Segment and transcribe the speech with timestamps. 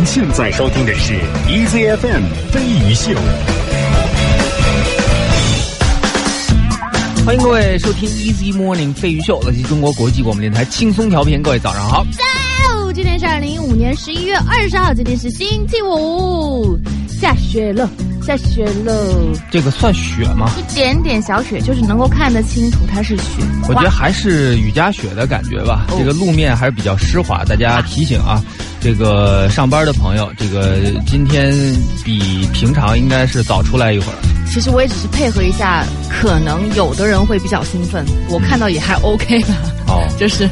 [0.00, 1.12] 您现在收听的是
[1.46, 3.12] EZFM 飞鱼秀。
[7.26, 11.42] 欢迎各位收听 Easy Morning 飞鱼秀，来自中国国际广播电台轻松调频。
[11.42, 17.86] 各位早上好，哦，今天是二零一五年十一月二十号，今天是星期五，下雪了，
[18.22, 18.92] 下雪喽，
[19.50, 20.50] 这个算雪吗？
[20.58, 23.42] 一点点小雪，就是能够看得清楚它是雪。
[23.68, 25.86] 我觉得还是雨夹雪的感觉吧。
[25.88, 28.42] 哦这个路面还是比较湿滑，大家提醒啊，
[28.80, 31.52] 这个上班的朋友，这个今天
[32.04, 34.18] 比平常应该是早出来一会儿。
[34.52, 39.54] 其实我也只是配合一下，可能有的人会比较兴奋，我看到也还 OK 吧，
[39.86, 40.48] 哦， 就是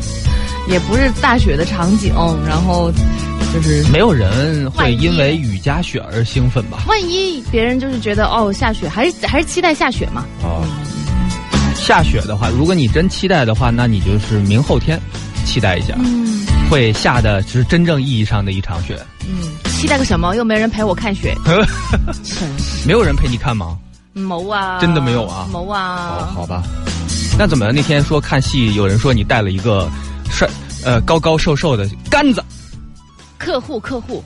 [0.68, 2.14] 也不是大雪的场景，
[2.46, 2.92] 然后
[3.52, 6.82] 就是没有人会因为雨夹雪而兴奋吧？
[6.86, 10.24] 万一别人就是觉得哦下雪，还是还是期待下雪嘛。
[10.42, 10.62] 哦，
[11.74, 15.00] 下雪的话，如果你真期待的话，那你就是明后天
[15.44, 18.98] 期待一下，嗯会下的是真正意义上的一场雪。
[19.26, 20.36] 嗯，期待个什么？
[20.36, 21.34] 又没人陪我看雪，
[22.22, 23.78] 真是没有人陪你看吗？
[24.12, 24.78] 谋啊！
[24.80, 26.30] 真的没有啊谋哦，啊！
[26.34, 26.62] 好吧。
[27.38, 29.88] 那怎么那天说看戏，有人说你带了一个
[30.28, 30.46] 帅
[30.84, 32.44] 呃高高瘦瘦的杆子？
[33.38, 34.22] 客户客户，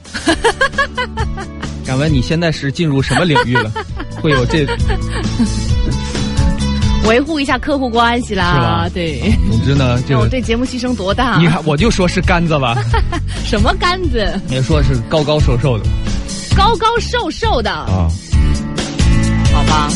[1.86, 3.70] 敢问你现在是进入什么领域了？
[4.20, 4.66] 会有这
[7.06, 8.88] 维护一下客户关系啦是啦吧。
[8.94, 11.36] 对，总之呢，这我个对节目牺牲多大？
[11.38, 12.76] 你看我就说是杆子吧，
[13.44, 14.40] 什么杆子？
[14.48, 15.84] 你说是高高瘦瘦的
[16.56, 18.08] 高高瘦瘦的，啊。
[19.52, 19.88] 好吧？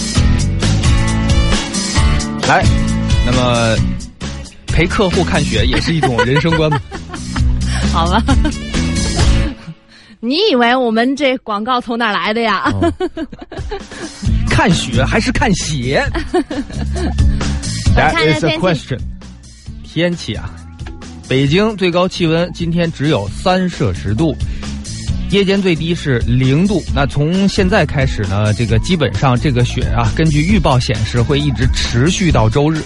[2.49, 2.63] 来，
[3.25, 3.77] 那么
[4.67, 6.81] 陪客户看雪也是一种人生观吧。
[7.93, 8.23] 好吧。
[10.27, 12.69] 你以为我们这广告从哪来的呀？
[12.75, 12.93] 哦
[14.51, 16.03] 看雪还是看鞋
[17.95, 18.99] 来看一？That 下 is a 天气 question。
[19.85, 20.51] 天气啊，
[21.29, 24.35] 北京最高气温今天只有三摄氏度，
[25.31, 26.83] 夜间最低是零度。
[26.95, 32.83] 那从现在开始呢，这个基本上这个雪啊，根据预报显示会一直持续到周日，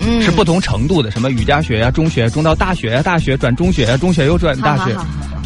[0.00, 5.42] 嗯是不同程度的，什么雨夹雪呀、中雪、中到大雪呀、大雪转中雪呀、中雪又转大雪好好好。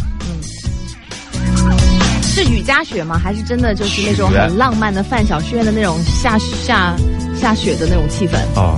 [2.42, 3.20] 是雨夹雪吗？
[3.22, 6.96] 还是真的就是那种很浪漫的范晓萱的那种下下
[7.38, 8.38] 下雪的那种气氛？
[8.56, 8.74] 哦，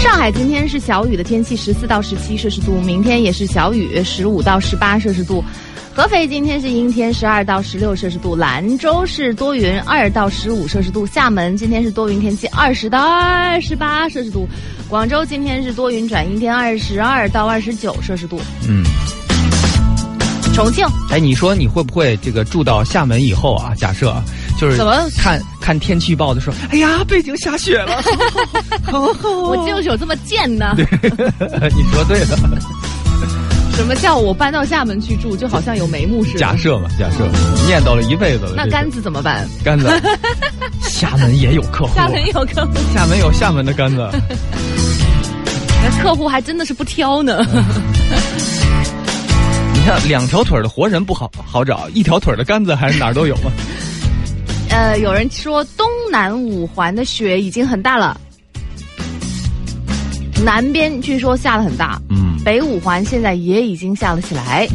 [0.00, 5.44] 上海今天是小雨的天气，十四到十七摄氏度，明天也是小雨，十五到十八摄氏度。
[5.92, 14.46] 合肥今天是阴天，十二到十六摄氏度；兰州是多云，二到十五摄氏度；厦门今天是多云天气，二十到二十八摄氏度；
[14.88, 18.84] 广州今天是多云转阴天，二十二到二十九摄氏度；嗯。
[20.54, 23.72] 重庆哎，你说你会不会这个住到厦门以后啊？
[23.76, 24.22] 假设啊
[24.58, 28.02] 就是怎么看看天气预报的时候，哎呀，北京下雪了，
[28.84, 30.74] 好好好我就是有这么贱呢。
[30.76, 32.38] 你说对了，
[33.74, 36.38] 什么叫我搬到厦门去住，就好像有眉目似的。
[36.38, 37.26] 假设嘛，假设
[37.66, 38.52] 念叨了一辈子了。
[38.56, 39.48] 那杆子怎么办？
[39.64, 39.88] 杆子，
[40.88, 44.06] 厦门也有客户，厦门有客户，厦门有厦门的杆子，
[45.82, 47.44] 那客户还真的是不挑呢。
[49.82, 53.50] 你看两条腿的活人不好好找，一条腿的杆子还是哪儿都有嘛。
[54.70, 58.16] 呃，有人说东南五环的雪已经很大了，
[60.44, 64.68] 南边据说下的很大，嗯，北五环现在也已经下了起来。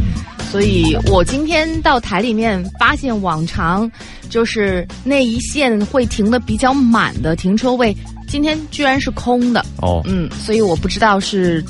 [0.51, 3.89] 所以我今天到台里面发现，往常
[4.29, 7.95] 就是那一线会停的比较满的停车位，
[8.27, 9.65] 今天居然是空的。
[9.81, 11.63] 哦，嗯，所以我不知道是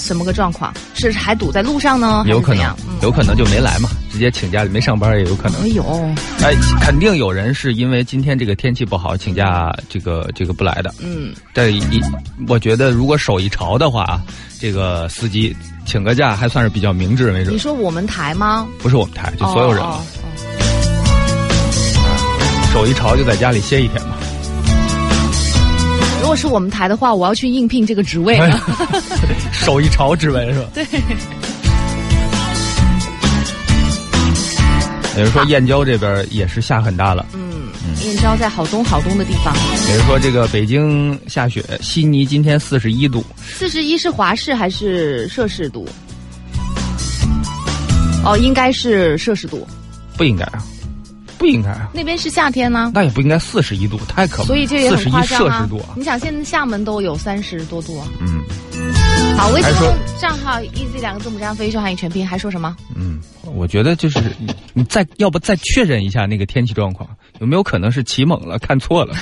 [0.00, 5.66] 什么个状况，是还堵在路上呢，有可能有可能就没来嘛，直接请假没上班也有可能哎。
[5.68, 5.84] 呦，
[6.42, 10.92] 哎，肯定有人是因为今天这个天气不好，请假这个这个不来的。
[11.00, 12.00] 嗯，但一，
[12.48, 14.22] 我觉得如果手一潮的话啊，
[14.58, 17.58] 这个司机请个假还算是比较明智没准你。
[17.58, 18.66] 说我们台吗？
[18.78, 20.02] 不是我们台，就所有人嘛哦，哦
[22.72, 24.16] 手一潮就在家里歇一天嘛。
[26.20, 28.38] 如果是我们台的话，我要去应聘这个职位。
[29.60, 30.68] 手一朝之文是吧？
[30.74, 30.84] 对，
[35.16, 37.68] 有人说燕郊这边也是下很大了，嗯，
[38.04, 39.54] 燕郊在好东好东的地方，
[39.90, 45.86] 有人说这个北京下雪，悉尼今天四十一度，四十一是华氏还是摄氏度？
[48.24, 49.66] 哦，应该是摄氏度。
[50.16, 50.64] 不应该啊，
[51.38, 54.46] 不应该啊，那边是夏天呢，那也不应该四十一度，太可怕了。
[54.46, 55.94] 所以这也很夸张啊摄氏度啊。
[55.96, 58.06] 你想，现在厦门都有三十多度啊。
[58.20, 58.40] 嗯
[59.40, 62.76] 好，微信公账号 easy 两个字母加上飞鱼秀汉语全拼，还说什么？
[62.94, 63.18] 嗯，
[63.54, 67.08] 我觉得就是你你再要不再确认一下那个天气状况，
[67.38, 69.16] 有没有可能是起猛了，看错了？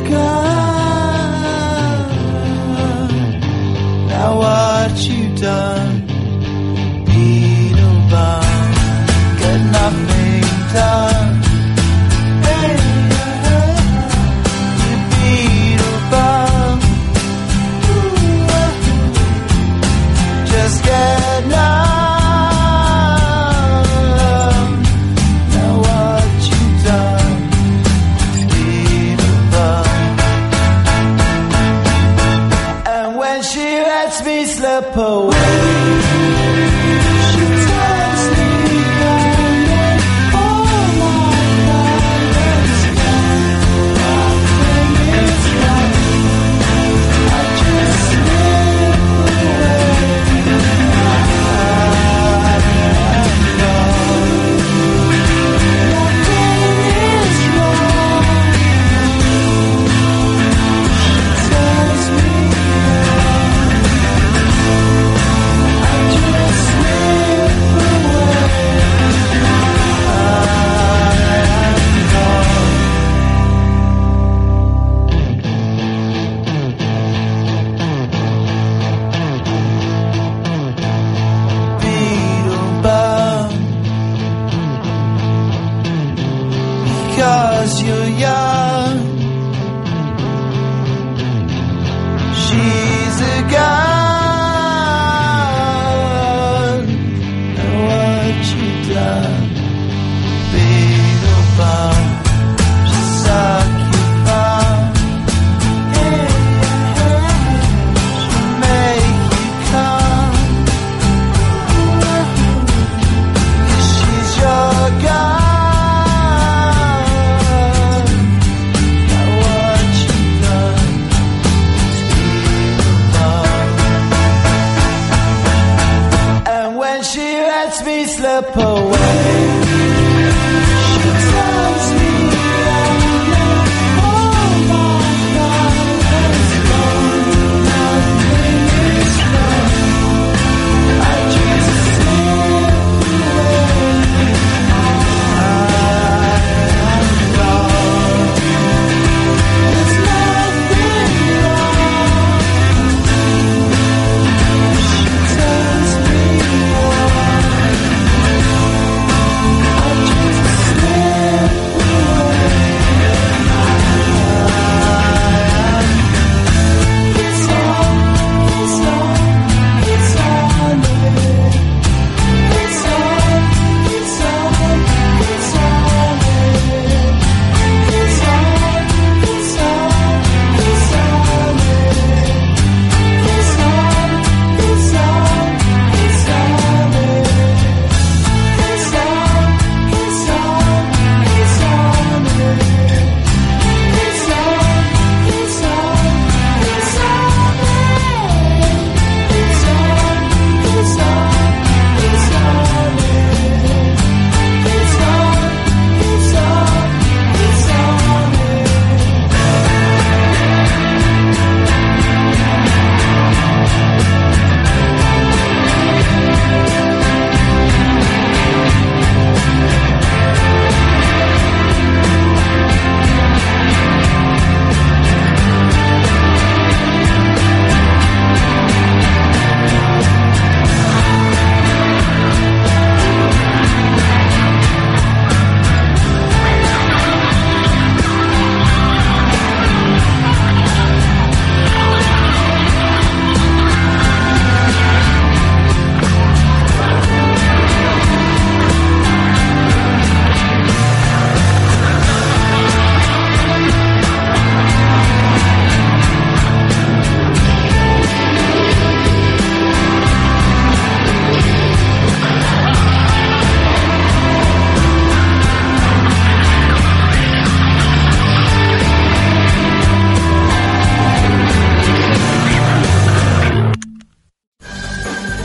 [0.00, 0.41] God.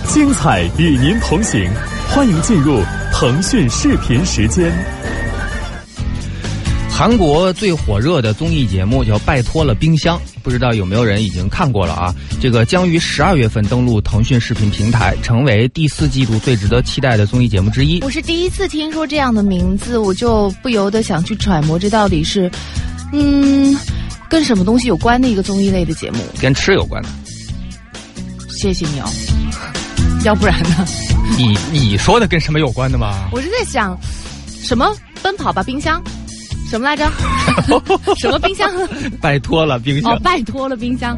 [0.08, 1.70] 精彩与您同行，
[2.08, 4.72] 欢迎进入腾讯视频时间。
[6.90, 12.16] 韩国最火热的综艺节目叫《拜托了冰箱》，不知道有没有人已经看过了啊？
[12.42, 18.02] 这个将于十二月份登陆腾讯视频平台，成为第四季度最值得期待的综艺节目之一。
[18.02, 22.50] 我是第一次听说这样的名字，我就不由得想去揣摩这到底是，
[23.12, 23.78] 嗯，
[24.30, 26.20] 跟什么东西有关的一个综艺类的节目。
[26.40, 27.10] 跟吃有关的。
[28.50, 29.08] 谢谢你哦，
[30.28, 30.86] 要不然呢？
[31.38, 33.30] 你你说的跟什么有关的吗？
[33.32, 33.98] 我是在想，
[34.62, 34.94] 什么
[35.24, 36.04] 奔跑吧冰箱，
[36.70, 37.10] 什么来着？
[38.20, 38.70] 什么冰箱？
[39.22, 40.14] 拜托了冰箱。
[40.14, 41.18] 哦，拜托了冰箱，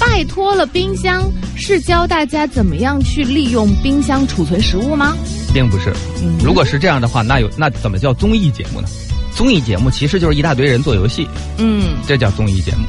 [0.00, 1.22] 拜托了冰箱
[1.56, 5.16] 是教大家怎么样去利用冰箱储存食物吗？
[5.54, 5.92] 并不是。
[6.20, 8.88] 嗯如果是这样的话，那有那怎么叫综艺节目呢？
[9.36, 12.84] 综艺节目其实就是一大堆人做游戏，嗯这叫综艺节目。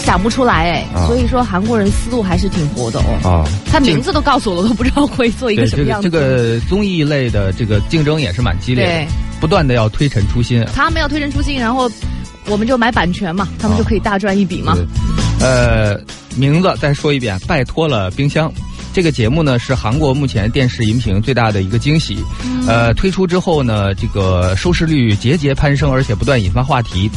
[0.00, 3.18] 嗯，想不出来哎，啊所以说韩国人思路还是挺活的哦。
[3.22, 6.08] 啊，他名字都告诉我了，我都不知道会做一个什么样的。
[6.08, 9.08] 这个这个综艺类的这个竞争也是蛮激烈的对，
[9.40, 10.64] 不断的要推陈出新。
[10.74, 11.90] 他们要推陈出新，然后
[12.46, 14.74] 我们就买版权嘛，他们就可以大赚一笔嘛。
[14.74, 14.86] 对
[15.40, 16.00] 呃，
[16.36, 18.52] 名字再说一遍，拜托了冰箱。
[18.92, 22.18] 这个节目呢是韩国目前电视荧屏最大的一个惊喜，
[22.66, 27.08] 呃，推出之后呢，这个收视率节节攀升，而且不断引发话题。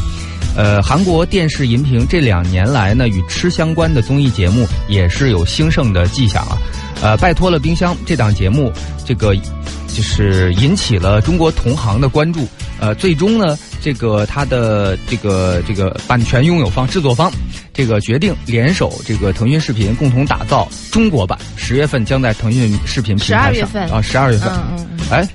[0.55, 6.57] 呃，韩国电视荧屏这两年来呢，与吃相关的综艺节目也是有兴盛的迹象啊。
[7.01, 8.71] 呃，拜托了冰箱这档节目，
[9.03, 12.47] 这个就是引起了中国同行的关注。
[12.79, 17.31] 呃，最终呢，这个它的这个这个版权拥有方、制作方，
[17.73, 23.53] 这个决定联手这个腾讯视频共同打造中国版，十月份将在腾讯视频平台上。
[23.53, 25.27] 十二月份上啊，十二月份，嗯嗯嗯，哎，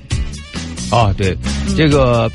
[0.93, 1.37] 哦，对，
[1.77, 2.31] 这个。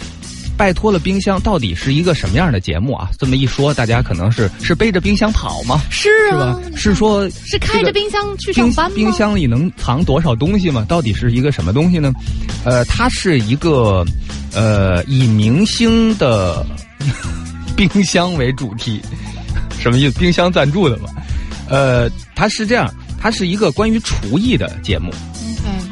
[0.58, 3.10] 拜托了冰箱到底是一个什么样的节目啊？
[3.18, 5.82] 这么一说，大家可能是是背着冰箱跑吗？
[5.90, 6.60] 是是吧啊，？
[6.76, 8.96] 是说是开着冰箱去冰上班吗？
[8.96, 10.86] 冰箱里能藏多少东西吗？
[10.88, 12.14] 到底是一个什么东西呢？
[12.64, 14.06] 呃，它是一个
[14.54, 16.66] 呃以明星的
[17.76, 19.02] 冰箱为主题，
[19.80, 20.20] 什么意思？
[20.20, 21.10] 冰箱赞助的嘛？
[21.70, 25.12] 呃，它是这样，它是一个关于厨艺的节目。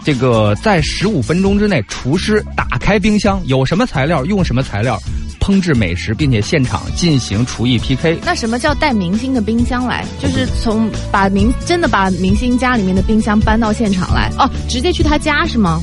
[0.02, 5.00] 嗯，这个在十五分钟之内，厨师打开冰箱，有什么材料用什么材料，
[5.40, 8.20] 烹制美食，并且现场进行厨艺 PK。
[8.24, 10.06] 那什么叫带明星的冰箱来？
[10.20, 15.82] 就是从把明真的把明星家里面的冰箱搬到现场来哦，直接去他家是吗？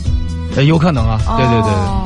[0.56, 1.70] 呃，有可能啊，对对对对。
[1.72, 2.04] 哦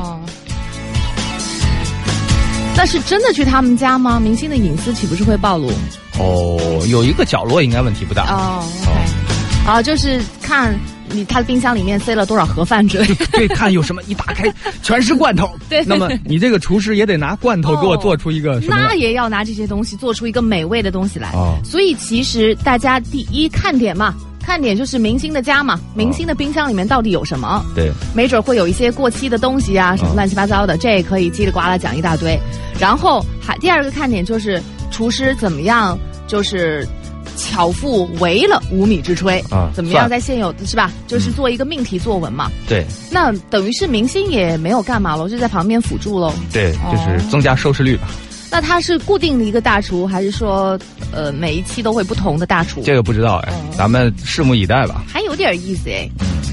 [2.75, 4.19] 那是真的去他们家吗？
[4.19, 5.71] 明星的隐私岂不是会暴露？
[6.17, 8.23] 哦，有一个角落应该问题不大。
[8.33, 10.75] 哦，OK，啊，就是看
[11.11, 13.25] 你他的冰箱里面塞了多少盒饭之类的。
[13.33, 15.49] 对，看有什么一打开 全是罐头。
[15.69, 18.59] 对那么你这个厨师也得拿罐头给我做出一个？
[18.67, 21.29] 那也要拿这些东西做出一个美味的东西来。
[21.33, 27.63] 哦所以其实大家第一看点嘛，看点就是明星的家嘛，明星的冰箱里面到底有什么？
[27.75, 32.37] 对，没准会有一些过期的东西啊，什么乱七八糟的，这也可以叽里呱啦讲一大堆。
[32.79, 36.87] 然后还第二个看点就是厨师怎么样，就是
[37.35, 40.91] 巧妇为了无米之炊啊怎么样在现有的是吧？
[41.07, 42.51] 就是做一个命题作文嘛。
[42.67, 46.33] 对那等于是明星也没有干嘛喽，就在旁边辅助喽。
[46.51, 48.07] 对，哦就是增加收视率吧。
[48.51, 50.77] 那他是固定的一个大厨，还是说
[51.11, 52.81] 呃每一期都会不同的大厨？
[52.83, 55.03] 这个不知道哎，哦咱们拭目以待吧。
[55.07, 56.07] 还有点意思哎，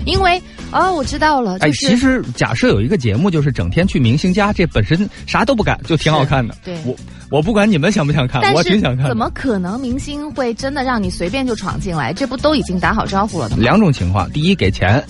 [0.06, 6.54] 因为哦我知道了，哎，就是其实假设有一个节目，就是整天去明星家，这本身啥都不干，就挺好看的。
[6.64, 6.96] 对我
[7.30, 9.06] 我不管你们想不想看，我挺想看。
[9.06, 12.12] 怎么可能明星会真的让你随便就闯进来？
[12.12, 13.56] 这不都已经打好招呼了吗？
[13.58, 15.02] 两种情况，第一给钱，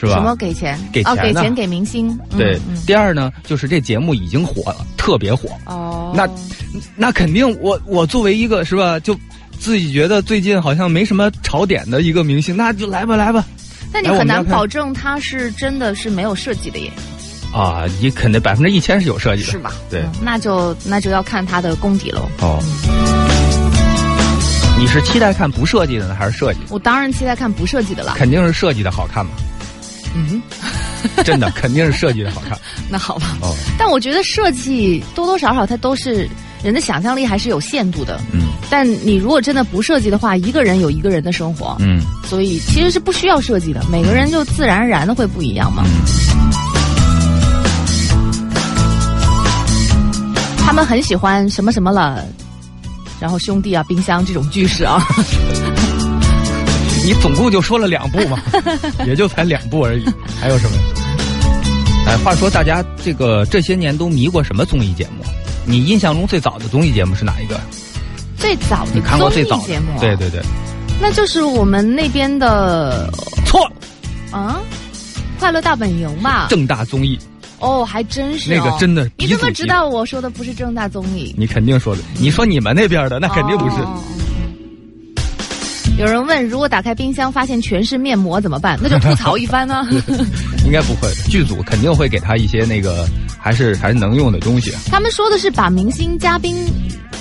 [0.00, 0.14] 是吧？
[0.14, 0.78] 什么给钱？
[0.90, 2.08] 给钱哦，给钱给明星。
[2.30, 5.50] 嗯对，嗯第二呢，就是这节目已经火了，特别火。
[5.66, 6.26] 哦，那
[6.96, 9.14] 那肯定我，我作为一个是吧，就
[9.58, 13.44] 自己觉得最近好像没什么潮点的一个明星，那就来吧来吧。
[13.92, 16.90] 那你很难保证他是真的是没有设计的耶，
[17.56, 19.72] 啊，你肯定百分之一千是有设计的，是吧？
[19.90, 22.28] 对嗯那就那就要看他的功底喽。
[22.40, 22.62] 哦。
[24.78, 26.60] 你是期待看不设计的呢，还是设计？
[26.68, 28.14] 我当然期待看不设计的了。
[28.16, 29.32] 肯定是设计的好看嘛，
[30.14, 30.42] 嗯，
[31.24, 32.58] 真的肯定是设计的好看。
[32.90, 33.38] 那好吧。
[33.40, 36.28] 哦，但我觉得设计多多少少它都是
[36.62, 38.20] 人的想象力还是有限度的。
[38.32, 45.84] 嗯但你如果真的不设计的话，一个人有一个人的生活，嗯所以其实是不需要设计的，每个人就自然而然的会不一样嘛。
[50.66, 52.26] 他们很喜欢什么什么了，
[53.20, 55.00] 然后兄弟啊、冰箱这种句式啊，
[57.06, 58.38] 你总共就说了两部嘛，
[59.06, 60.04] 也就才两部而已，
[60.40, 60.76] 还有什么？
[62.08, 65.24] 哎，话说大家这个这些年都迷过什么综艺节目？
[65.64, 67.58] 你印象中最早的综艺节目是哪一个？
[68.36, 70.42] 最早的你看过最早的节目，对，对对，
[71.00, 73.08] 那就是我们那边的
[73.46, 73.64] 错，
[74.32, 74.60] 啊，
[75.40, 76.48] 《快乐大本营》吧？
[76.50, 77.16] 正大综艺
[77.58, 81.34] 哦，还真是、哦、那个真的你怎么知道我说的不是正大综艺？
[81.38, 83.76] 你肯定说的，你说你们那边的那肯定不是。
[83.76, 84.02] 哦。
[85.98, 88.78] 有人问，如果打开冰箱发现全是面膜怎么办？
[88.82, 89.86] 那就吐槽一番 呢、
[90.66, 93.08] 应该不会，剧组肯定会给他一些那个
[93.40, 94.70] 还是还是能用的东西。
[94.72, 94.80] 啊。
[94.90, 96.54] 他们说的是把明星嘉宾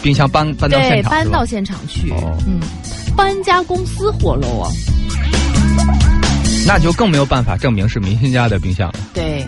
[0.03, 2.37] 冰箱搬搬到对现场搬到现场去，哦。
[2.45, 2.59] 嗯，
[3.15, 4.67] 搬家公司火了啊，
[6.67, 9.47] 那就更没有办法证明是明星家的冰箱了，对。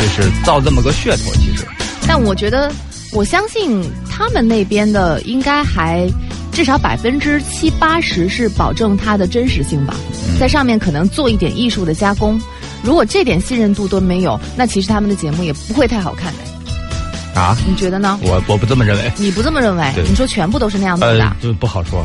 [0.00, 1.32] 就是造这么个噱头。
[1.34, 1.66] 其实，
[2.08, 2.72] 但我觉得，
[3.12, 6.08] 我相信他们那边的应该还
[6.50, 9.94] 至少百分之七八十是保证它的真实性吧，
[10.28, 12.40] 嗯在上面可能做一点艺术的加工。
[12.82, 17.38] 如果这点信任度都没有，那其实他们的节目也不会太好看的。
[17.38, 18.18] 啊，你觉得呢？
[18.22, 19.12] 我我不这么认为。
[19.18, 19.92] 你不这么认为？
[20.08, 21.24] 你说全部都是那样子的？
[21.24, 22.04] 呃，就不好说。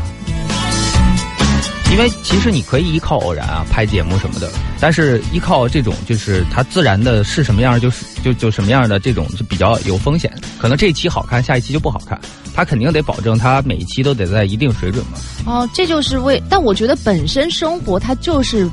[1.96, 12.20] 因为其实你可以依靠偶然啊拍节目什么的，但是依靠这种就是它自然的是什么样就是就就什么样的这种是比较有风险，可能这一期好看，下一期就不好看，
[12.54, 15.18] 他肯定得保证它每一期都得在一定水准嘛。
[15.46, 18.70] 哦，这就是为，但我觉得本身生活它就是，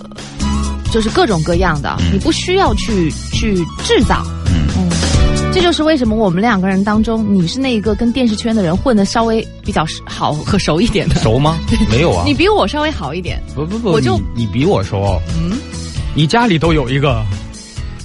[0.00, 0.10] 呃
[0.92, 4.26] 就是各种各样的，你不需要去去制造。
[5.50, 11.58] 这就是为什么我们两个人当中，你是那一个跟电视圈的人混的稍微比较好和熟一点的，熟吗？
[11.90, 13.42] 没有啊你，比我稍微好一点。
[13.54, 15.58] 不不不，我就你你比我熟，嗯，
[16.14, 17.24] 你家里都有一个。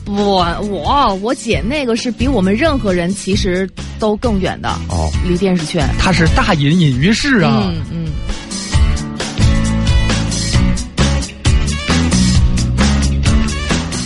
[0.06, 3.70] 我我我姐那个是比我们任何人其实
[4.00, 5.88] 都更远的，哦，离电视圈。
[6.00, 7.64] 她是大隐隐于市啊。
[7.68, 8.06] 嗯嗯。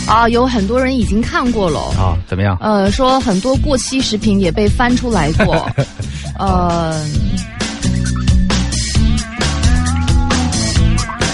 [0.08, 1.80] 啊，有很多人已经看过了。
[1.98, 2.56] 啊，怎么样？
[2.60, 5.70] 呃，说很多过期食品也被翻出来过，
[6.40, 7.04] 呃，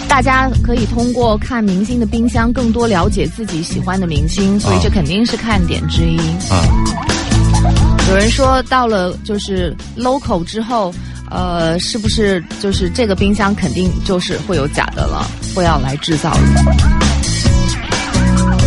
[0.09, 6.19] 大家可以通过看明星的冰箱，更多了解自己喜欢的明星，所以啊这肯定是看点之一。
[6.51, 6.67] 啊，
[8.11, 10.93] 有人说到了就是 local 之后，
[11.31, 16.94] 呃，是不是就是这个冰箱肯定就是会有假的了，会要来制造了？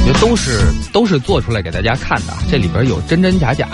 [0.07, 0.61] 我觉得都是
[0.93, 3.67] 都是做出来给大家看的，这里边有真真假假，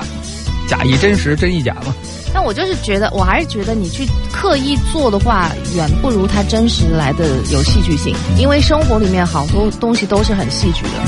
[0.68, 1.94] 假亦真实，真亦假嘛。
[2.34, 8.16] 但我就是觉得，我还是觉得你去刻意做的话，远不如它真实来的有戏剧性。
[8.36, 11.06] 因为生活里面好多东西都是很戏剧的，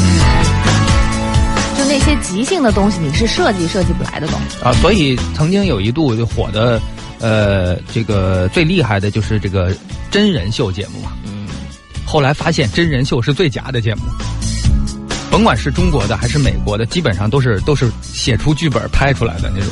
[1.75, 4.63] 就那些即兴的东西，你是设计设计不来的东西。
[4.63, 6.79] 啊，所以曾经有一度就火的，
[7.19, 9.75] 呃，这个最厉害的就是这个
[10.11, 11.13] 真人秀节目嘛。
[11.23, 11.47] 嗯，
[12.05, 14.03] 后来发现真人秀是最假的节目，
[15.35, 19.69] 甭管是中国的还是美国的，基本上都是都是写出剧本拍出来的那种。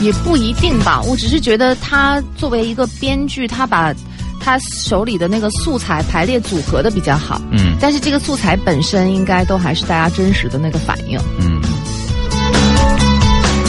[0.00, 1.00] 也不一定吧。
[1.02, 3.94] 我只是觉得他作为一个编剧，他把
[4.40, 7.40] 他手里的那个素材排列组合的比较好。
[7.52, 11.16] 嗯但是这个素材本身应该都还是大家真实的那个反应。
[11.38, 11.62] 嗯，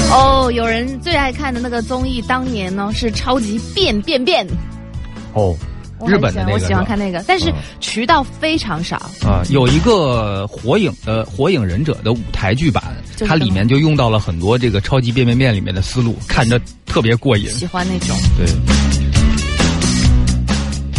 [0.10, 4.44] 哦，有人最爱看的那个综艺，当年呢是超级变变变。
[5.34, 5.56] 哦，
[6.06, 8.98] 日本的那个我喜欢看那个，但是嗯渠道非常少。
[9.26, 12.84] 啊，有一个火影的《火影忍者》的舞台剧版，
[13.26, 17.50] 它里面就用到了很多这个超级变变变里面的思路，看着特别过瘾。
[17.52, 18.16] 喜欢那种。
[18.38, 18.46] 对，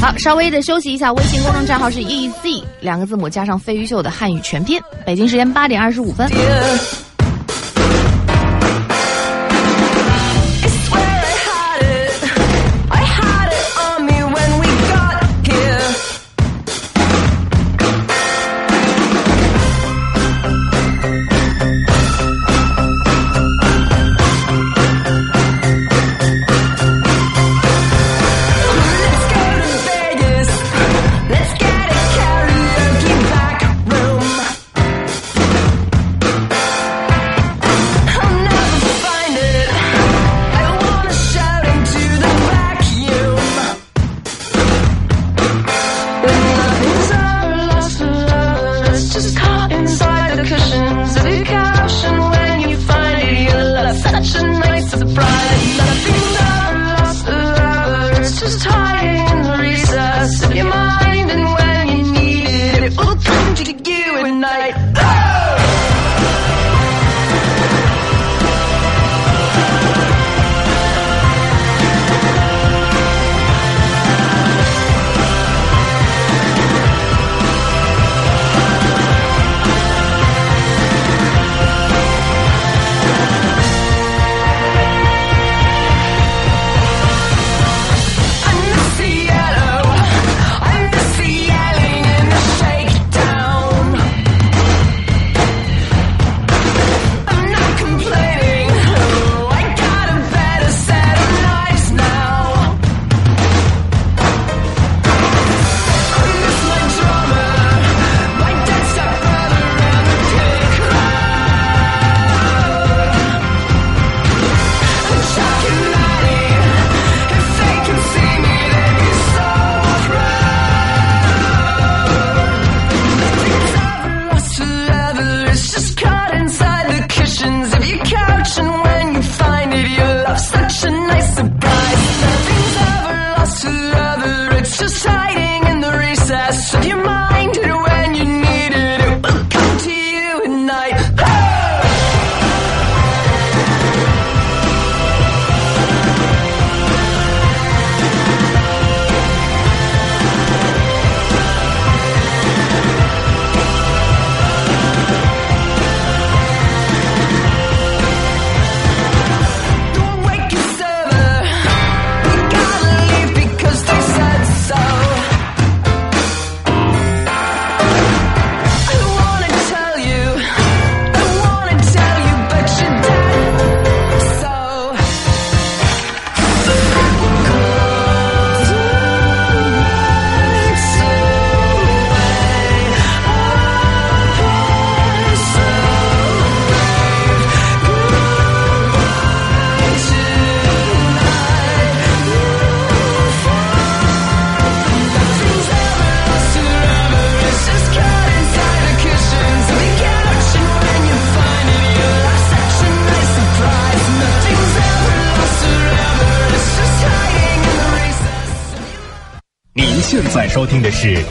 [0.00, 1.12] 好，稍微的休息一下。
[1.12, 4.80] 微信公众账号是 EZ 两个字母加上飞鱼秀的汉语全拼。
[5.04, 6.26] 北京时间八点二十五分。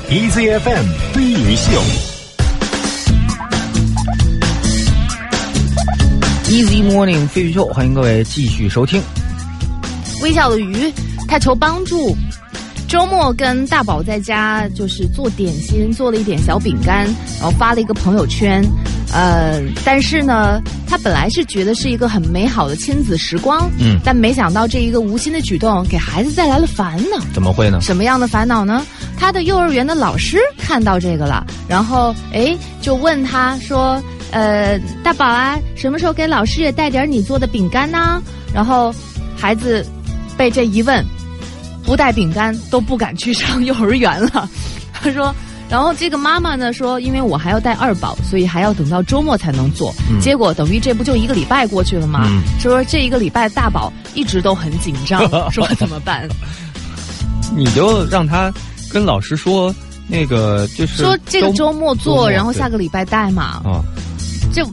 [0.08, 1.82] EZFM 飞鱼秀。
[6.48, 9.02] Easy Morning 飞鱼秀，欢迎各位继续收听。
[10.22, 10.94] 微笑的鱼，
[11.28, 12.15] 他求帮助。
[12.88, 17.06] 周末跟大宝在家就是做点心，做了一点小饼干，
[17.39, 18.63] 然后发了一个朋友圈。
[19.12, 27.18] 呃，但是呢，他本来是觉得是一个很美好的亲子时光，嗯但没想到这一个无心的举动给孩子带来了烦恼。
[27.34, 27.82] 怎么会呢？
[27.82, 28.86] 什么样的烦恼呢？
[29.17, 34.01] 他的幼儿园的老师看到这个了，然后哎就问他说
[34.32, 38.21] ：“呃，大宝啊，什么时候给老师也带点你做的饼干呢？”
[38.54, 38.93] 然后
[39.36, 39.86] 孩子
[40.38, 41.04] 被这一问，
[41.84, 44.49] 不带饼干都不敢去上幼儿园了。
[44.93, 45.34] 他说。
[45.67, 49.91] 然后这个妈妈呢说，因为我还要带二宝，所以还要等到周末才能做。
[50.21, 52.21] 结果等于这不就一个礼拜过去了吗？
[52.28, 56.30] 嗯说这一个礼拜大宝一直都很紧张， 说怎么办？
[57.56, 58.54] 你就让他
[58.95, 59.75] 跟老师说，
[60.08, 63.84] 那个就是说这个周末做，末然后下个礼拜带嘛，啊，
[64.53, 64.63] 就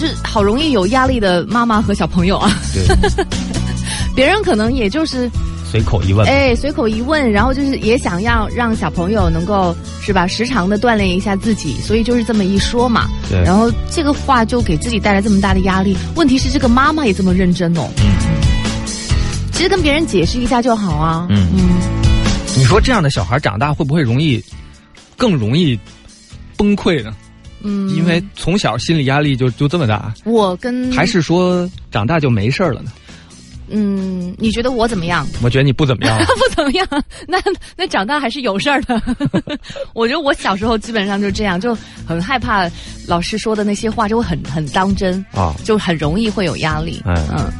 [0.00, 3.24] 就好容易有压力的妈妈和小朋友啊，对，
[4.16, 5.30] 别人可能也就是
[5.70, 13.40] 随口一问，哎随口一问，然后就是也想要让小朋友能够是吧时常的锻炼一下自己，所以就是这么一说嘛，对。
[13.44, 15.96] 然后这个话就给自己带来这么大的压力。
[16.16, 18.04] 问题是这个妈妈也这么认真哦，嗯。
[19.52, 21.46] 其实跟别人解释一下就好啊，嗯。
[21.54, 21.97] 嗯
[22.58, 24.42] 你说这样的小孩长大会不会容易
[25.16, 25.78] 更容易
[26.56, 27.14] 崩溃呢？
[27.62, 32.90] 嗯，因为从小心理压力就就这么大，我跟还是说长大就没事儿了呢？
[33.70, 35.26] 嗯，你觉得我怎么样？
[35.42, 36.18] 我觉得你不怎么样。
[36.36, 36.86] 不怎么样，
[37.28, 37.38] 那
[37.76, 39.00] 那长大还是有事儿的。
[39.92, 42.68] 我觉得我小时候基本上就这样，就很害怕
[43.06, 47.02] 老师说的那些话，就会很很当真啊就很容易会有压力。
[47.06, 47.52] 嗯嗯，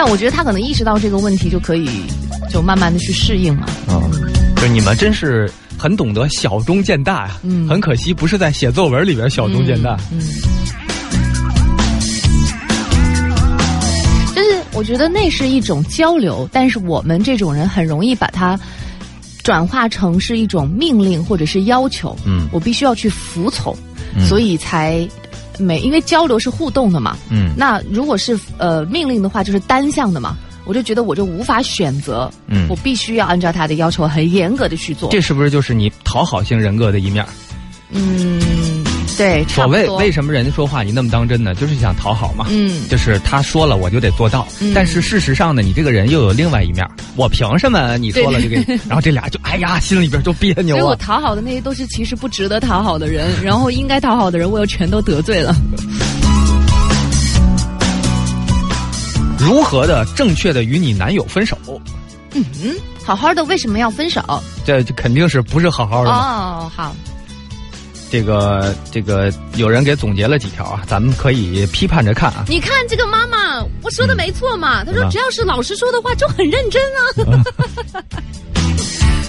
[0.00, 1.90] 但我觉得他可能意识到这个问题，就可以
[2.48, 3.66] 就慢慢的去适应嘛。
[3.88, 3.98] 啊，
[4.58, 7.36] 就你们真是很懂得小中见大呀。
[7.42, 9.98] 嗯很可惜不是在写作文里边小中见大。
[10.12, 10.20] 嗯，
[14.36, 18.56] 就是我觉得那是一种交流，但是我们这种人很容易把它
[19.42, 22.16] 转化成是一种命令或者是要求。
[22.24, 23.76] 嗯我必须要去服从，
[24.14, 25.04] 嗯所以才
[25.58, 27.16] 没因为交流是互动的嘛。
[27.30, 30.36] 嗯那如果是呃命令的话，就是单向的嘛。
[30.64, 35.08] 我就觉得我就无法选择，嗯我必须要按照他的要求很严格的去做。
[35.10, 37.28] 这是不是就是你讨好型人格的一面儿？
[37.90, 38.84] 嗯，
[39.18, 39.86] 对，差所谓。
[39.90, 41.54] 为什么人家说话你那么当真呢？
[41.54, 42.46] 就是想讨好嘛。
[42.48, 48.80] 嗯就是他说了我就得做到，嗯但是事实上呢，你这个人又有另外一面，我凭什么你说了就对给？
[48.88, 50.96] 然后这俩就哎呀，心里边就别扭所以我啊。
[51.00, 55.54] 讨好的那些都是其实不值得讨好的人，然后应该讨好的人我又全都得罪了。
[59.38, 61.56] 如何的正确的与你男友分手？
[62.34, 62.44] 嗯，
[63.04, 64.20] 好好的为什么要分手？
[64.64, 66.18] 这这肯定是不是好好的嘛？
[66.18, 66.94] 哦，好，
[68.10, 72.44] 这个这个有人给总结了几条啊，咱们可以批判着看啊。
[72.48, 74.84] 你看这个妈妈，我说的没错嘛。
[74.84, 77.00] 她说啊只要是老师说的话就很认真啊。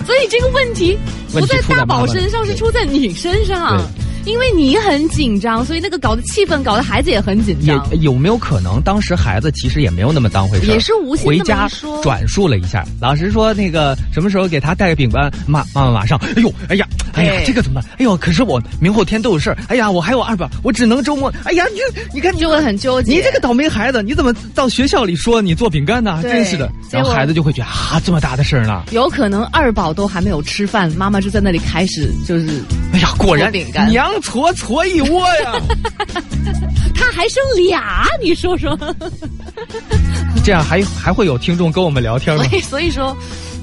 [0.05, 0.97] 所以这个问题
[1.31, 3.79] 不在大宝身上，是出在你身上。
[4.25, 8.01] 因为你很紧张，所以那个搞得气氛搞得孩子也很紧也张。
[8.01, 11.69] 有没有可能，当时孩子其实也没有那么当回事也是无心回家
[12.03, 17.91] 转述了一下，老师说那个什么时候给他带个饼干，妈妈妈马上，哎呦，哎呀，哎呀，这个怎么办？
[17.97, 21.79] 哎呦，可是我明后天都有事儿，哎呀，我还有二宝，我只能周末，哎呀，你
[22.13, 23.13] 你看你就会很纠结。
[23.13, 26.19] 你这个倒霉孩子，你怎么到学校里说你做饼干呢？
[26.23, 32.47] 真是的，然后孩子就会觉得啊，这么大的事儿呢，有可能二宝都还没有吃饭，妈妈就在那里开始就是，
[32.93, 35.53] 哎呀，果然饼干娘矬矬一窝呀。
[36.95, 38.77] 他还生俩，你说说。
[40.43, 42.57] 这样还还会有听众跟我们聊天吗所？
[42.57, 43.15] 以所以说，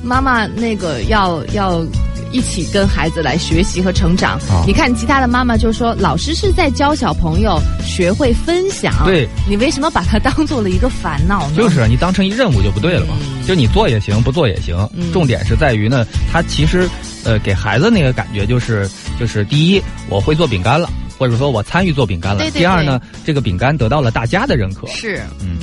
[0.02, 1.84] 妈妈那个要要
[2.32, 4.38] 一起跟孩子来学习和成长。
[4.50, 8.92] 啊你看其他的妈妈就说，老师是在教小朋友学会分享。
[9.04, 11.56] 对，你为什么把它当做了一个烦恼呢？
[11.56, 13.14] 就是你当成一任务就不对了嘛，
[13.46, 14.76] 就你做也行，不做也行。
[14.94, 16.88] 嗯重点是在于呢，他其实
[17.24, 22.40] 呃给孩子那个感觉就是就是第一，我会做饼干了，或者说我参与做饼干了。
[22.40, 24.86] 对对第二呢，这个饼干得到了大家的认可。
[24.88, 25.22] 是。
[25.40, 25.56] 嗯，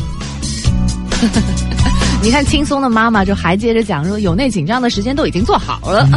[2.23, 6.07] 你看轻松的妈妈就还接着讲说，有那紧张的时间都已经做好了，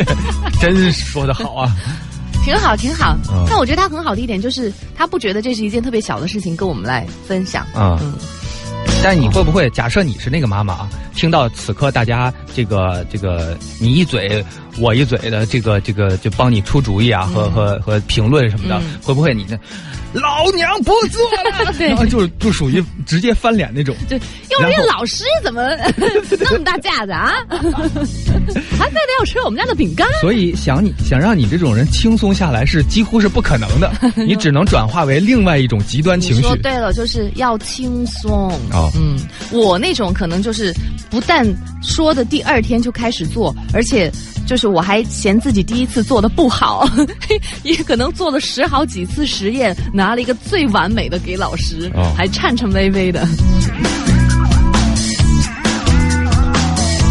[0.60, 1.74] 真是说的好啊。
[2.44, 3.16] 挺好挺好。
[3.28, 7.64] 嗯但我觉得她很好的一点就是，她不觉得这是一件特别小的事情，跟我们来分享。
[7.74, 8.12] 啊嗯
[9.02, 10.88] 但你会不会假设你是那个妈妈啊？
[11.14, 14.44] 听到此刻大家这个这个你一嘴
[14.78, 19.58] 我一嘴的这个这个就帮你出主意啊和和和评论什么的，嗯会不会你呢？
[20.12, 21.20] 老娘不做
[21.64, 23.94] 了，对 然后就就属于直接翻脸那种。
[24.08, 25.62] 就幼儿园老师怎么
[26.40, 27.34] 那么大架子啊？
[28.78, 30.08] 还非得要吃我们家的饼干。
[30.20, 33.92] 所以想你想让你这种人轻松下来是几乎是不可能的，
[34.26, 36.42] 你只能转化为另外一种极端情绪。
[36.42, 38.48] 说对了，就是要轻松。
[38.72, 39.18] 哦嗯，
[39.52, 40.72] 我那种可能就是
[41.10, 41.46] 不但
[41.82, 44.10] 说的第二天就开始做，而且
[44.46, 46.88] 就是我还嫌自己第一次做的不好，
[47.64, 53.26] 也可能做了十好几次实验，拿了一个最完美的给老师，哦还颤颤巍巍的。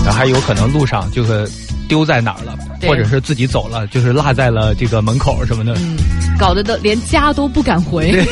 [0.04, 1.50] 然后还有可能路上就是
[1.88, 2.56] 丢在哪儿了，
[2.88, 5.74] 或者是自己走了，就是落在了这个门口什么的。
[5.78, 5.98] 嗯，
[6.40, 8.14] 搞得都连家都不敢回。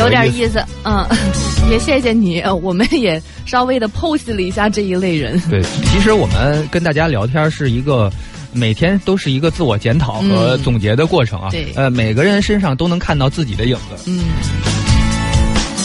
[0.00, 1.06] 有点意思，嗯，
[1.70, 5.40] 也谢谢你，呃我们也稍微的剖析了一下这一类人。
[5.48, 8.10] 对，其实我们跟大家聊天是一个。
[8.52, 11.50] 每天都是一个自我检讨和嗯总结的过程啊。
[11.52, 14.10] 对呃，每个人身上都能看到自己的影子。
[14.10, 14.24] 嗯，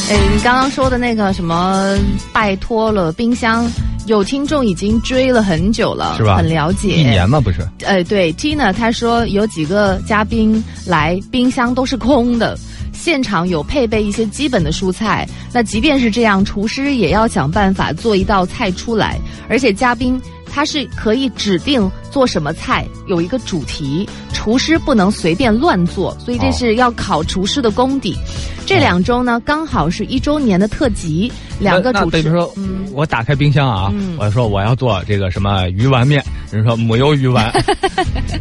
[0.10, 1.96] 哎，你刚刚说的那个什么，
[2.34, 3.72] 拜托了冰箱，
[4.08, 6.96] 有听众已经追了很久了，是吧很了解。
[6.96, 7.60] 一年嘛，不是？
[7.86, 12.58] 呃，对，Tina 她说有几个嘉宾来，冰箱都是空的。
[12.96, 20.20] 现场有配备一些基本的蔬菜，那即便是这样，厨师也要想办法做一道菜出来，而且嘉宾
[20.52, 28.16] 他是可以指定做什么菜，有一个主题，厨师不能随便乱做，所以这是要考厨师的功底。
[28.66, 37.52] 这两周呢，刚好是一周年的特辑，两个主持那比如说，嗯我打开冰箱啊，嗯我说我要做这个什么鱼丸面，人说母油鱼丸，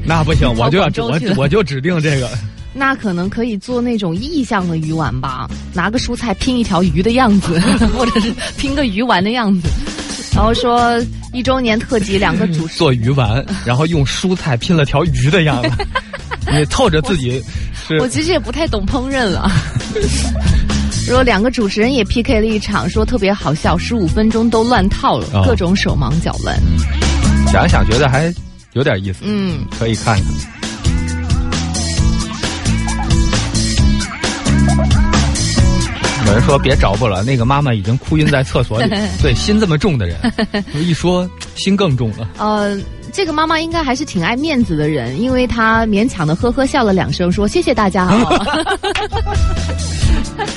[0.07, 2.31] 那不行，我就要我我就指定这个。
[2.75, 7.59] 那可能可以做那种意象的鱼丸吧，拿个蔬菜拼一条鱼的样子，
[7.97, 9.69] 或者是拼个鱼丸的样子。
[10.35, 11.01] 然后说
[11.33, 15.87] 一周年特辑，两个主持做鱼丸， 然后用蔬菜拼了条鱼的样子，
[16.53, 17.41] 也凑着自己
[17.87, 19.49] 是我其实也不太懂烹饪了。
[21.07, 26.59] 说两个主持人也 PK 了一场，说特别好笑，十五分钟都乱套了，哦各种手忙脚乱。
[27.53, 28.33] 想想觉得还
[28.73, 30.25] 有点意思，嗯，可以看看。
[36.35, 38.91] 人说别找我了，那个妈妈已经哭晕在厕所里。
[39.23, 40.17] 对，心这么重的人，
[40.75, 42.29] 一说心更重了。
[42.39, 42.77] 呃，
[43.13, 48.35] 这个妈妈应该还是挺爱面子的人，因为她勉强的呵呵笑了两声，说谢谢大家啊。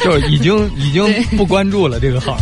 [0.03, 2.37] 就是已经已经不关注了这个号。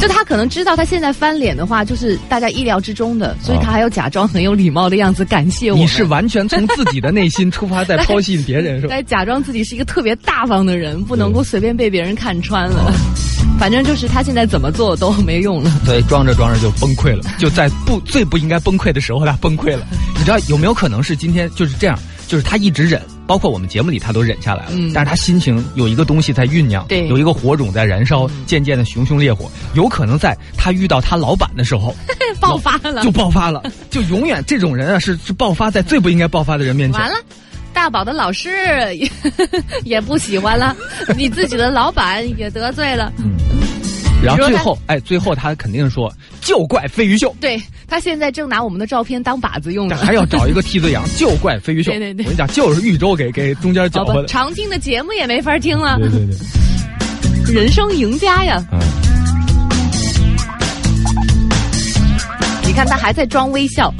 [0.00, 5.76] 就他可能知道他现在翻脸的话，就是大家意料之中的，所以他还要假装很有礼貌的样子感谢我。
[5.76, 8.90] 你是完全从自己的内心出发，在 抛弃别人是吧？
[8.94, 12.92] 在假装自己是一个特别大方的人，不能够随便被别人看穿了。
[13.58, 15.72] 反正就是他现在怎么做都没用了。
[15.84, 19.86] 对，装着装着就崩溃了，就在不最不应该崩溃的时候，他崩溃了。
[20.18, 21.98] 你知道有没有可能是今天就是这样？
[22.28, 31.94] 就是他一直忍，包括我们节目里他都忍下来了，嗯但是他心情有一个东西在酝酿，对有一个火种在燃烧，渐渐的熊熊烈火，有可能在他遇到他老板的时候
[32.40, 37.00] 爆发了就爆发了， 就永远这种人啊是是爆发在最不应该爆发的人面前。
[37.00, 37.16] 完了。
[37.72, 38.48] 大宝的老师
[38.94, 39.10] 也
[39.84, 40.74] 也不喜欢了，
[41.14, 43.12] 你自己的老板也得罪了。
[44.26, 49.96] 然后最后，哎，最后他肯定说就怪飞鱼秀，对他现在正拿我们的照片当靶子用呢。
[49.96, 51.90] 还要找一个替罪羊， 就怪飞鱼秀。
[51.92, 54.28] 对对对我跟你讲，就是豫州给给中间搅和，的。
[54.28, 55.98] 常听的节目也没法听了。
[55.98, 56.26] 对对
[57.46, 58.64] 对， 人生赢家呀！
[58.72, 58.78] 嗯，
[62.66, 63.92] 你看他还在装微笑，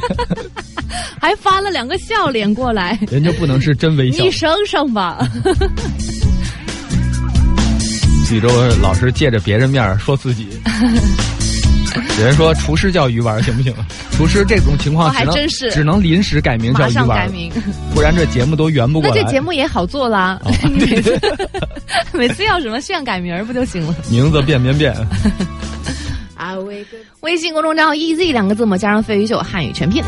[1.20, 2.98] 还发了两个笑脸过来。
[3.10, 4.30] 人家不能是真微笑你。
[4.30, 5.18] 省省吧。
[8.30, 8.48] 豫州
[8.80, 10.48] 老是借着别人面儿说自己，
[12.18, 13.86] 有人说厨师叫鱼丸行不行啊？
[14.12, 17.52] 厨师这种情况哦只能还真是只能临时改名叫鱼丸改名，
[17.94, 19.16] 不然这节目都圆不过来。
[19.16, 20.38] 那这节目也好做啦。
[20.44, 21.20] 哦 每次
[22.12, 23.94] 每次要什么炫改名儿不就行了？
[24.10, 24.94] 名字变变变，
[27.20, 30.02] 微信公众账号 “easy” 两个字母加上“飞鱼秀”汉语全拼。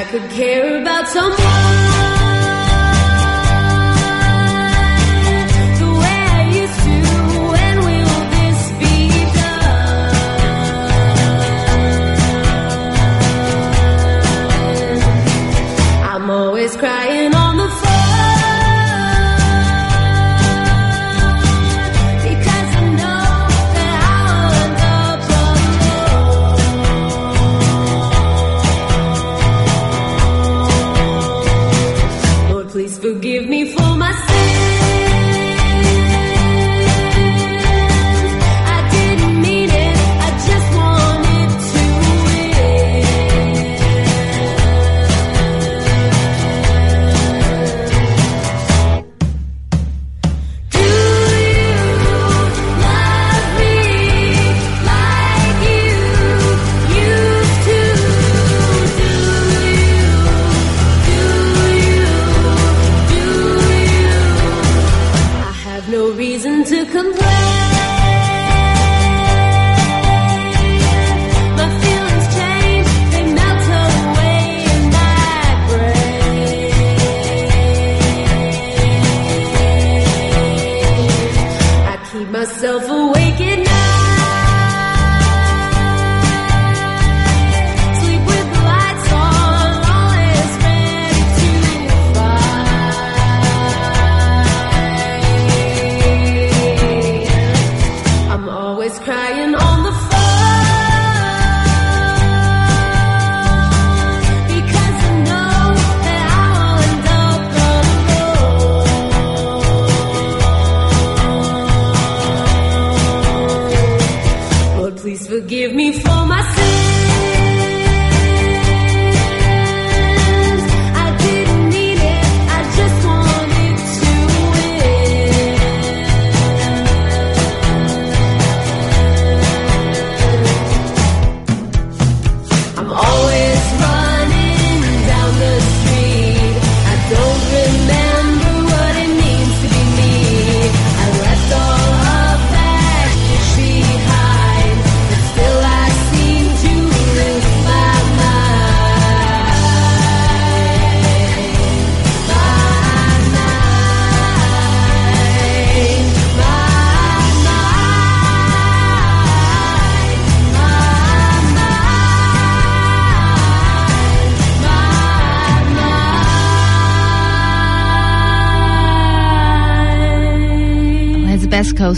[0.00, 1.90] I could care about someone.
[16.52, 17.09] Way
[66.10, 67.79] no reason to complain.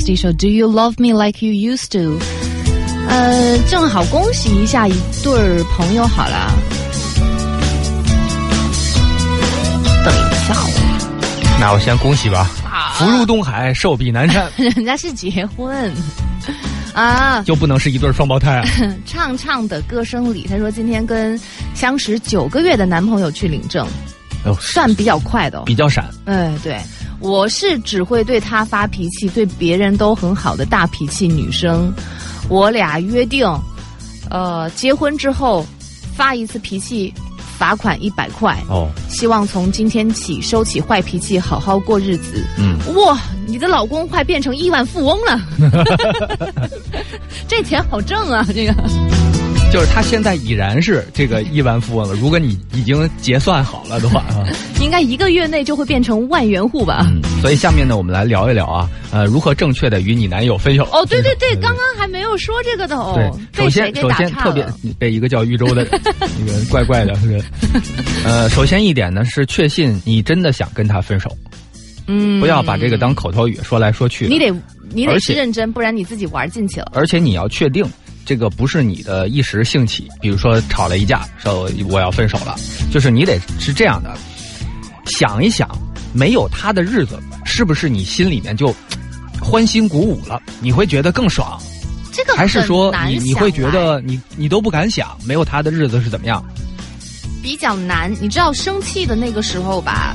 [0.07, 2.19] 一首《Do You Love Me Like You Used To》。
[3.09, 6.53] 呃，正好恭喜一下一对儿朋友好了。
[10.05, 12.51] 等一下哦，那我先恭喜吧，
[12.97, 15.93] 福如东海，寿比南山， 人家是结婚
[16.95, 17.43] 啊。
[17.43, 18.65] 就不能是一对双胞胎啊？
[19.05, 21.39] 畅畅的歌声里，他说今天跟
[21.75, 23.87] 相识九个月的男朋友去领证，
[24.61, 25.63] 算比较快的、哦。
[25.67, 26.81] 比较闪，哎，对，
[27.23, 31.93] 我是只会对他发脾气，对别人都很好的大脾气女生。
[32.49, 33.47] 我俩约定，
[34.29, 35.65] 呃，结婚之后
[36.15, 37.15] 发一次脾气，
[37.57, 38.59] 罚款一百块。
[38.69, 42.45] 哦，希望从今天起收起坏脾气，好好过日子。
[42.59, 45.41] 嗯，哇，你的老公快变成亿万富翁了，
[47.47, 48.45] 这钱好挣啊！
[48.53, 48.75] 这个
[49.73, 52.15] 就是他现在已然是这个亿万富翁了。
[52.17, 54.45] 如果你已经结算好了的话 啊，
[54.83, 57.07] 应该一个月内就会变成万元户吧？
[57.09, 60.85] 嗯，所以下面呢，我们来聊一聊啊，呃，如何正确的与你男友分手。
[60.93, 63.15] 哦，对对对，刚刚还没有说这个的哦。
[63.17, 64.63] 对，首先首先特别
[64.99, 65.87] 被一个叫豫州的
[66.39, 67.43] 那个怪怪的人，
[68.27, 71.35] 呃，首先一点呢是确信你真的想跟他分手，
[72.09, 74.27] 嗯，不要把这个当口头语说来说去。
[74.27, 74.53] 你得
[74.91, 76.93] 你得是认真，不然你自己玩进去了。
[76.93, 77.83] 而且你要确定
[78.25, 82.57] 这个不是你的一时兴起，比如说吵了一架，说我要分手了，
[82.91, 84.17] 就是你得是这样的，
[85.07, 85.69] 想一想，
[86.13, 88.75] 没有他的日子，是不是你心里面就
[89.41, 90.41] 欢欣鼓舞了？
[90.61, 91.61] 你会觉得更爽，
[92.13, 96.43] 这个还是说你你会觉得你你都不敢想，没有他的日子是怎么样？
[97.43, 98.15] 比较难？
[98.21, 100.15] 你知道生气的那个时候吧，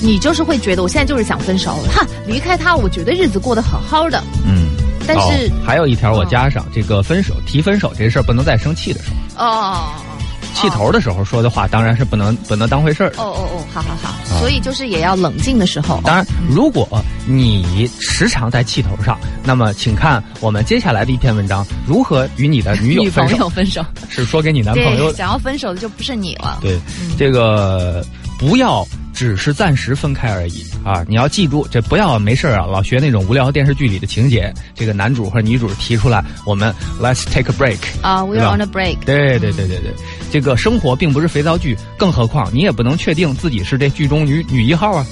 [0.00, 4.22] 你就是会觉得我现在就是想分手，哈，离开他，我觉得日子过得好好的。
[4.46, 4.68] 嗯，
[5.06, 9.92] 但是哦还有一条我嗯加上，这个分手提分手这事儿不能在生气的时候，哦，
[10.54, 13.22] 气头的时候说的话当然是不能不能当回事儿的。
[13.22, 16.00] 哦哦哦，好好好，所以就是也要冷静的时候。
[16.04, 16.86] 当然，如果
[17.26, 23.36] 你时常在气头上，那么请看我们接下来的一篇文章：如何与你的女友 女分手。
[23.36, 26.58] 朋友分手，是说给你男朋友，想要分手的就不是你了。
[26.60, 26.78] 对，
[27.18, 28.04] 这个
[28.38, 28.86] 不要
[29.22, 31.04] 只是暂时分开而已啊！
[31.08, 34.52] 你要记住，这不要没事儿啊，老学那种无聊电视剧里的情节。
[34.74, 37.78] 这个男主或者女主提出来，我们 let's take a break。
[38.02, 38.98] 啊，We're on a break。
[39.06, 39.94] 对对对对对，
[40.32, 45.06] 这个生活并不是肥皂剧，更何况你也不能确定自己是这剧中女女一号啊，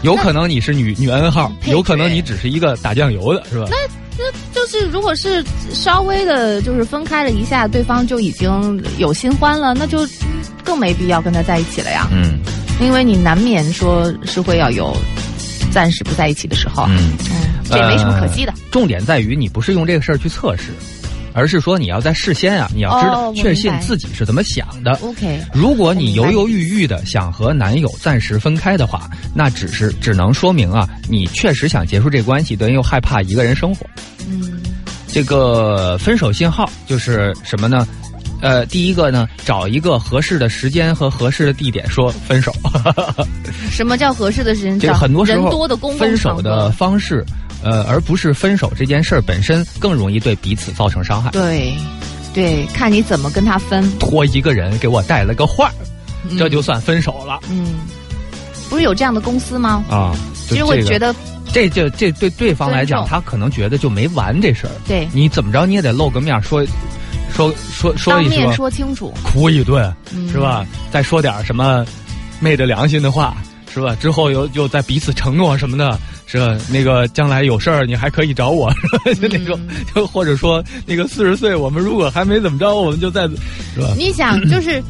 [0.00, 3.66] 有可能你是女女 N 号，有可能你只是一个打酱油的，是吧？
[3.68, 3.76] 那
[4.16, 4.24] 那
[4.54, 10.08] 就是如果是稍微的，就是分开了一下，对方就已经有新欢了，那就
[10.64, 12.08] 更没必要跟他在一起了呀。
[12.10, 12.40] 嗯
[12.80, 14.96] 因为你难免说是会要有
[15.70, 18.52] 暂时不在一起的时候，嗯，嗯，这也没什么可惜的。
[18.52, 20.72] 呃重点在于你不是用这个事儿去测试，
[21.32, 24.92] 而是说你要在事先啊，你要知哦道我确信自己是怎么想的。
[25.00, 33.86] OK，如果你犹犹豫豫的想和男友暂时分开的话，那只是只能说明啊，你确实想结束这关系，但又害怕一个人生活。
[34.28, 34.60] 嗯
[35.06, 37.86] 这个分手信号就是什么呢？
[38.44, 42.52] 呃，第一个呢，找一个合适的时间和合适的地点说分手。
[43.72, 44.78] 什么叫合适的时间？
[44.78, 46.70] 这找很多时候人多的公共分手的。
[46.72, 47.24] 方式，
[47.62, 51.30] 呃，而不是分手这件事儿本身更容易对彼此造成伤害。
[51.30, 51.74] 对，
[52.34, 53.90] 对，看你怎么跟他分。
[53.98, 55.72] 托一个人给我带了个话
[56.38, 57.76] 这就算分手了嗯，
[58.68, 59.82] 不是有这样的公司吗？
[59.88, 60.14] 啊。
[60.46, 61.18] 其实我觉得得，
[61.50, 64.72] 这就这对对方来讲，他可能觉得就没完这事儿。
[64.86, 66.62] 对，你怎么着你也得露个面儿说
[67.34, 70.64] 说说说一当面说，说清楚，哭一顿嗯是吧？
[70.90, 71.84] 再说点什么
[72.40, 73.36] 昧着良心的话
[73.72, 73.94] 是吧？
[73.96, 76.56] 之后又又在彼此承诺什么的，是吧？
[76.70, 79.14] 那个将来有事儿你还可以找我，是吧？
[79.20, 83.22] 就那种，嗯就或者说那个四十岁我们如果还没怎么着，我们就在
[83.74, 83.92] 是吧？
[83.96, 84.82] 你想，就是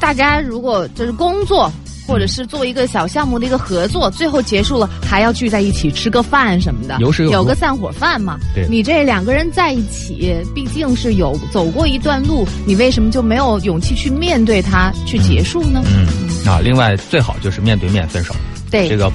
[0.00, 1.72] 大家如果就是工作。
[2.08, 8.38] 或者是做一个小项目的一个合作，最后结束了还要聚在一起吃个饭什么的，有始有终个散伙饭嘛。
[8.54, 15.82] 对你这两个人在一起，毕竟是有走过一段路，你为什么就没有勇气去面对他，去结束呢？
[15.84, 16.06] 嗯
[16.50, 18.34] 啊，另外最好就是面对面分手。
[18.70, 19.12] 对，这个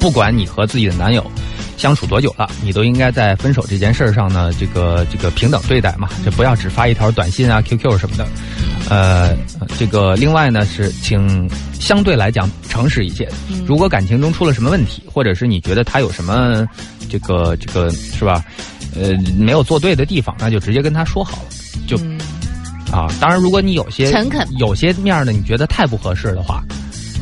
[0.00, 1.24] 不管你和自己的男友
[1.76, 8.26] 相处多久了，你都应该在分手这件事上呢，这个这个平等对待嘛，这不要只发一条短信啊、QQ 什么的。
[8.88, 9.36] 呃，
[9.78, 13.28] 这个另外呢是，请相对来讲诚实一些。
[13.66, 16.66] 如果感情中出了什么问题，或者是你觉得他有什么
[17.08, 18.42] 这个这个是吧，
[18.94, 21.48] 呃，没有做对的地方，那就直接跟他说好了。
[21.86, 22.18] 就嗯
[22.90, 26.62] 啊，当然，如果你有些诚恳有些面儿呢，你觉得太不合适的话，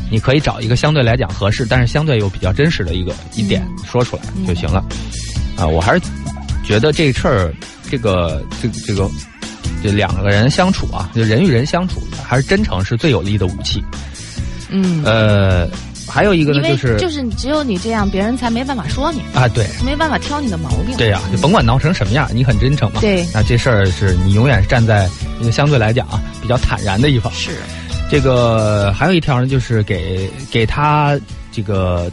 [0.09, 4.81] 你可以找一个相对来讲合适，但是相对又比较真实的一个一点嗯说出来就行了。
[5.57, 6.01] 啊，我还是
[6.63, 7.53] 觉得这事儿，
[7.89, 9.09] 这个这个这个
[9.83, 13.83] 这两个人相处啊，就人与人相处，还是真诚是最有力的武器。
[14.69, 15.69] 嗯，呃，
[16.07, 20.97] 还有一个呢，就是就是你只有你这样，别人才没办法说你，啊，对没办法挑你的毛病。
[20.97, 22.99] 对呀、就甭管闹成什么样，你很真诚嘛。
[22.99, 25.09] 对那这事儿是你永远是站在
[25.39, 27.31] 一个相对来讲啊比较坦然的一方。
[27.33, 27.51] 是，
[28.09, 31.17] 这个还有一条呢，就是给给他
[31.51, 32.11] 这个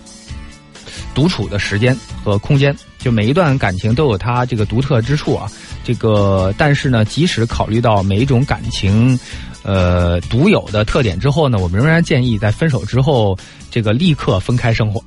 [1.14, 2.74] 独处的时间和空间。
[2.98, 5.50] 就每一段感情都有它这个独特之处啊。
[5.84, 9.18] 这个但是呢，即使考虑到每一种感情，
[9.62, 13.38] 呃独有的特点之后呢，我们仍然建议在分手之后，
[13.70, 15.02] 这个立刻分开生活。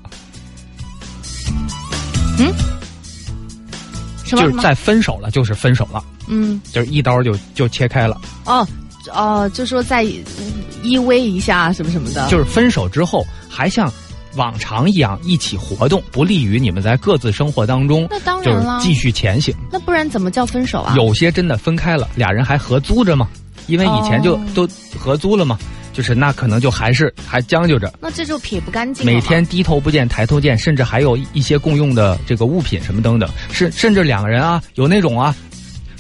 [4.24, 4.62] 就是什么什么？
[4.62, 8.20] 在分手了就是分手了，嗯，就是一刀就就切开了。
[8.46, 8.68] 哦
[9.14, 13.92] 哦，就说再依偎一下什么什么的，就是分手之后还像
[14.38, 19.54] 往常一样一起活动，不利于你们在各自生活当中那当就是然了，继续前行。
[19.70, 20.96] 那不然怎么叫分手啊？
[20.96, 23.28] 有些真的分开了，俩人还合租着嘛，
[23.68, 25.58] 因为以前就哦都合租了嘛，
[25.92, 29.06] 就是那可能就还是还将就着，那这就撇不干净。
[29.06, 35.36] 每天低头不见抬头见，甚至还有一些共用的这个物品什么等等，甚甚至两个人啊有那种啊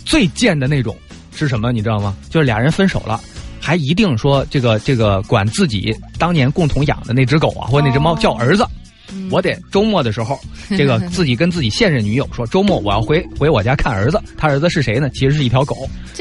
[0.05, 0.95] 最贱的那种
[1.35, 2.15] 是什么你知道吗？
[2.29, 3.19] 就是俩人分手了。
[3.67, 8.65] 还一定说这个这个管自己当年共同养的那只狗啊，或者那只猫哦叫儿子，
[9.11, 10.39] 嗯我得周末的时候，
[10.69, 14.21] 这个 自己跟自己现任女友说，周末我要回回我家看儿子。
[14.37, 15.09] 他儿子是谁呢？
[15.09, 15.75] 其实是一条狗。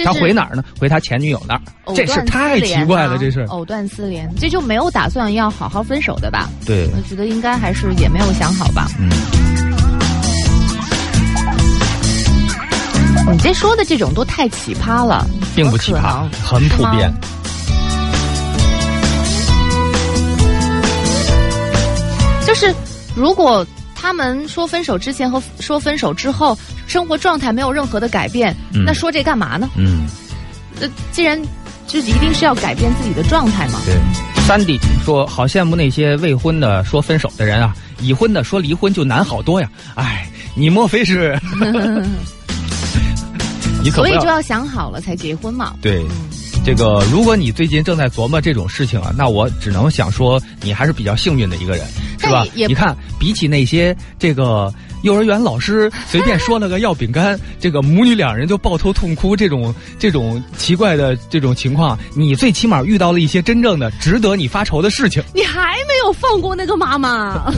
[0.05, 0.65] 他回哪儿呢？
[0.77, 1.63] 回他前女友那儿。
[1.95, 3.43] 这是太奇怪了，这是。
[3.43, 6.51] 藕断丝连，这就没有打算要好好分手的吧？
[6.67, 8.89] 对，我觉得应该还是也没有想好吧。
[8.99, 9.09] 嗯，
[13.33, 15.25] 你这说的这种都太奇葩了，
[15.55, 17.13] 并不奇葩很普遍。
[22.61, 22.75] 就是
[23.15, 29.69] 如果他们说分手之前和说分手之后，生活状态没有任何的改变，嗯那说这干嘛呢？
[29.77, 30.07] 嗯，
[30.81, 31.41] 那，既然
[31.87, 33.81] 就一定是要改变自己的状态嘛。
[33.85, 33.95] 对。
[34.47, 39.69] 三弟说：“好羡慕那些未婚的说分手的人啊，已婚的说离婚就难好多呀。
[39.97, 41.37] 哎，你莫非是？
[43.83, 45.75] 你可所以就要想好了才结婚嘛。
[45.81, 46.07] 对。”
[46.67, 51.87] 这个，如果你最近正在琢磨这种事情啊，那我只能想说，你还是比较幸运的一个人，
[52.19, 52.45] 是吧？
[52.57, 65.23] 也你看，比起那些这个幼儿园老师随便说了个要饼干， 这个母女两人就抱头痛哭这种这种奇怪的这种情况，你最起码遇到了一些真正的值得你发愁的事情。
[65.33, 67.49] 你还没有放过那个妈妈。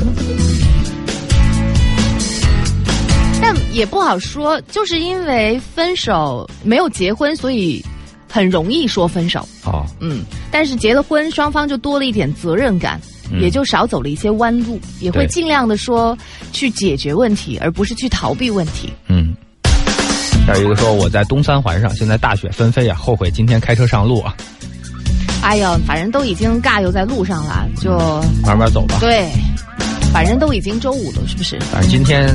[3.40, 7.82] 但也不好说，就是因为分手没有结婚，所以
[8.28, 9.46] 很容易说分手。
[9.64, 13.00] 哦，嗯，但是结了婚，双方就多了一点责任感，
[13.32, 16.16] 嗯也就少走了一些弯路，也会尽量的说
[16.52, 18.92] 去解决问题，而不是去逃避问题。
[19.08, 19.34] 嗯。
[20.46, 24.34] 还有一个说我在东三环上，现在大雪纷飞啊，后悔今天开车上路啊，
[25.42, 27.98] 哎呦，反正都已经尬游在路上了，就
[28.42, 28.96] 慢慢走吧。
[28.98, 29.28] 对，
[30.10, 31.58] 反正都已经周五了，是不是？
[31.70, 32.34] 反正今天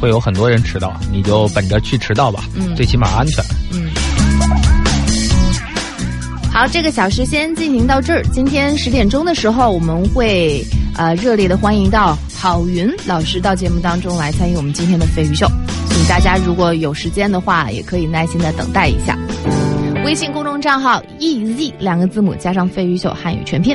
[0.00, 3.44] 会有很多人迟到，你就本着去迟到吧，嗯最起码安全。
[3.72, 3.90] 嗯。
[6.52, 8.22] 好，这个小时先进行到这儿。
[8.30, 10.62] 今天十点钟的时候，我们会
[10.94, 15.46] 呃热烈的欢迎到郝云老师到节目当中来参与我们今天的飞鱼秀。
[15.88, 19.18] 请大家如果有时间的话，也可以耐心的等待一下。
[20.04, 23.74] 微信公众账号 ez 两个字母加上飞鱼秀汉语全拼。